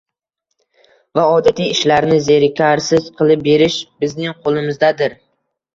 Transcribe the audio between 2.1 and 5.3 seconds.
zerikarsiz qilib berish bizning qo‘limizdadir.